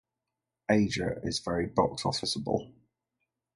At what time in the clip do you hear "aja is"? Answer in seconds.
0.67-1.37